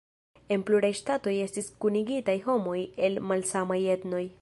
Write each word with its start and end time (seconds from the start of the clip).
En 0.55 0.63
pluraj 0.69 0.91
ŝtatoj 0.99 1.35
estis 1.43 1.69
kunigitaj 1.85 2.37
homoj 2.49 2.77
el 3.09 3.25
malsamaj 3.33 3.83
etnoj. 3.99 4.29